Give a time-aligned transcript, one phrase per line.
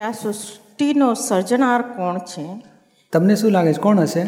[0.00, 2.62] આ સૃષ્ટિનો સર્જનાર કોણ છે?
[3.12, 3.80] તમને શું લાગે છે?
[3.80, 4.26] કોણ હશે?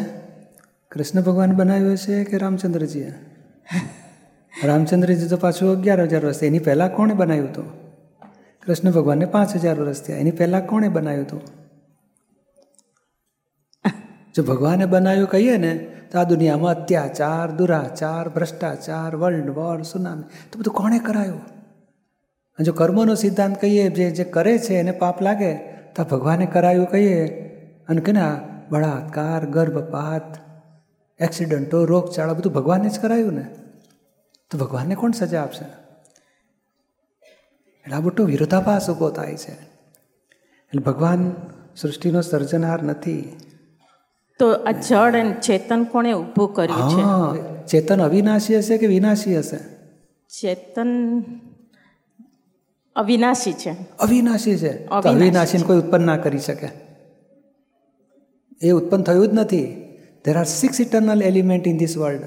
[0.91, 3.13] કૃષ્ણ ભગવાન બનાવ્યો છે કે રામચંદ્રજીએ?
[4.63, 7.65] રામચંદ્રજી તો પાછું અગિયાર હજાર વર્ષ એની પહેલાં કોણે બનાવ્યું હતું?
[8.61, 10.17] કૃષ્ણ ભગવાનને પાંચ હજાર વર્ષ થયા.
[10.17, 11.41] એની પહેલાં કોણે બનાવ્યું હતું?
[14.35, 15.73] જો ભગવાને બનાવ્યું કહીએ ને
[16.11, 21.60] તો આ દુનિયામાં અત્યાચાર દુરાચાર ભ્રષ્ટાચાર વર્લ્ડ વોર સુનામી તો બધું કોણે કરાયું?
[22.59, 25.55] જો કર્મનો સિદ્ધાંત કહીએ જે જે કરે છે એને પાપ લાગે
[25.95, 27.27] તો ભગવાને કરાયું કહીએ.
[27.89, 28.39] અને કે ના
[28.69, 30.37] બળાત્કાર ગર્ભપાત
[31.21, 33.47] એક્સિડન્ટો રોગચાળા બધું ભગવાને જ કરાયું ને?
[34.51, 35.65] તો ભગવાનને કોણ સજા આપશે?
[37.81, 39.51] એટલે આ મોટો વિરોધાભાસ ઊભો થાય છે.
[39.51, 41.35] એટલે ભગવાન
[41.75, 43.37] સૃષ્ટિનો સર્જનહાર નથી.
[44.39, 47.65] તો આ જળ અને ચેતન કોણે ઊભું કર્યું છે?
[47.65, 49.57] ચેતન અવિનાશી હશે કે વિનાશી હશે?
[50.41, 51.21] ચેતન
[52.95, 53.71] અવિનાશી છે.
[53.99, 54.85] અવિનાશી છે.
[54.85, 56.67] અવિનાશીને કોઈ ઉત્પન્ન ના કરી શકે.
[58.61, 59.87] એ ઉત્પન્ન થયું જ નથી.
[60.25, 62.21] There are six eternal element in this world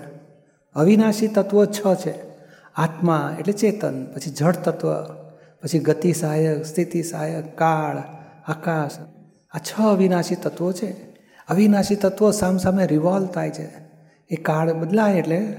[0.75, 2.15] અવિનાશી તત્વો છ છે.
[2.75, 4.95] આત્મા એટલે ચેતન પછી જળ તત્વ
[5.63, 7.99] પછી ગતિ સહાયક સ્થિતિ સહાયક કાળ
[8.51, 8.91] આકાશ.
[9.53, 10.91] આ છ અવિનાશી તત્વો છે.
[11.49, 13.69] અવિનાશી તત્વો સામ સામે રિવોલ્વ થાય છે.
[14.31, 15.57] એ કાળ બદલાય એટલે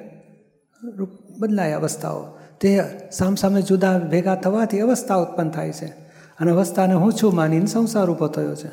[0.83, 2.37] રૂપ બદલાય અવસ્થાઓ.
[2.61, 2.79] તે
[3.11, 5.87] સામસામે જુદા ભેગા થવાથી અવસ્થા ઉત્પન્ન થાય છે.
[6.39, 8.71] અને અવસ્થાને હું છું માનીને સંસાર ઊભો થયો છે.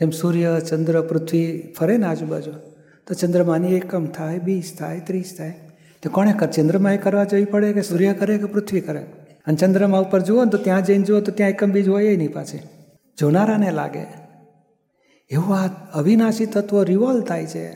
[0.00, 2.52] જેમ સૂર્ય, ચંદ્ર, પૃથ્વી ફરે ને આજુબાજુ,
[3.06, 5.54] તો ચંદ્રમાની એકમ થાય બીસ થાય ત્રીસ થાય.
[6.02, 9.02] તો કોણે કર, ચંદ્રમાએ કરવા જવી પડે કે સૂર્ય કરે કે પૃથ્વી કરે?
[9.46, 12.32] અને ચંદ્રમા ઉપર જુઓ ને તો ત્યાં જઈને જુઓ તો ત્યાં એકમ બીજ હોય નહીં
[12.32, 12.60] પાછી
[13.18, 14.06] જોનારાને લાગે,
[15.30, 17.66] એવું આ અવિનાશી તત્વો રિવોલ્વ થાય છે.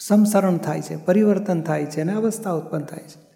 [0.00, 3.33] સંસરણ થાય છે, પરિવર્તન થાય છે અને અવસ્થા ઉત્પન્ન થાય છે.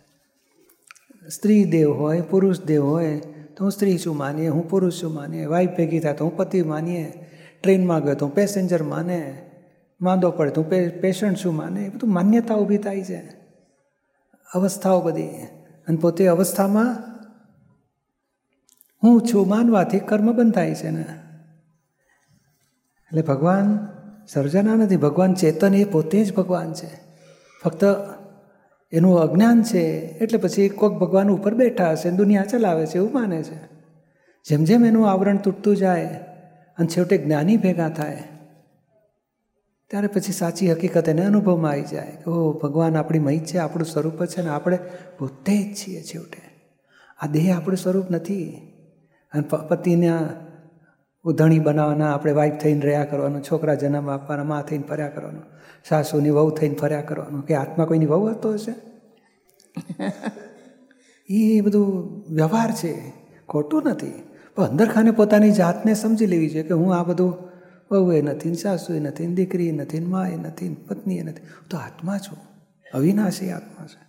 [1.34, 3.18] સ્ત્રી દેવ હોય, પુરુષ દેવ હોય,
[3.56, 6.62] તો હું સ્ત્રી શું માનીએ, હું પુરુષ શું માનીએ વાઈફ ભેગી થાય તો હું પતિ
[6.62, 7.12] માનીએ
[7.62, 9.50] ટ્રેનમાં ગયો તો હું પેસેન્જર માને,
[10.00, 10.62] માંદો પડે તો
[11.00, 13.22] પેશન્ટ શું માને, એ બધું માન્યતા ઊભી થાય છે.
[14.54, 15.28] અવસ્થાઓ બધી.
[15.88, 16.96] અને પોતે અવસ્થામાં
[19.02, 21.04] હું છું માનવાથી કર્મ બંધ થાય છે ને.
[23.06, 23.88] એટલે ભગવાન
[24.28, 26.90] સર્જના નથી ભગવાન ચેતન એ પોતે જ ભગવાન છે.
[27.64, 27.84] ફક્ત
[28.92, 29.84] એનું અજ્ઞાન છે,
[30.18, 33.58] એટલે પછી કોક ભગવાન ઉપર બેઠા હશે, દુનિયા ચલાવે છે, એવું માને છે.
[34.44, 36.06] જેમ જેમ એનું આવરણ તૂટતું જાય,
[36.78, 38.22] અને છેવટે જ્ઞાની ભેગા થાય,
[39.90, 43.86] ત્યારે પછી સાચી હકીકત એને અનુભવમાં આવી જાય કે ઓ ભગવાન આપણી મહી છે, આપણું
[43.86, 44.78] સ્વરૂપ છે ને આપણે
[45.18, 46.42] પોતે જ છીએ છેવટે.
[47.20, 48.44] આ દેહ આપણું સ્વરૂપ નથી.
[49.32, 50.18] અને પતિના
[51.24, 55.42] ઉધણી બનાવવાના આપણે વાઈફ થઈને રહ્યા કરવાનું છોકરા જન્મ આપવાના મા થઈને ફર્યા કરવાનું
[55.88, 58.74] સાસુની વહુ થઈને ફર્યા કરવાનું કે આત્મા કોઈની વહુ હતો હશે?
[61.34, 63.12] એ બધું વ્યવહાર છે
[63.48, 64.22] ખોટું નથી.
[64.54, 67.36] પણ અંદરખાને પોતાની જાતને સમજી લેવી છે કે હું આ બધું
[67.90, 70.76] વહુએ નથી ને સાસુએ નથી ને દીકરી નથી ને એ નથી
[71.06, 71.42] ને એ નથી.
[71.70, 72.38] તો આત્મા છું
[72.94, 74.07] અવિનાશી આત્મા છે.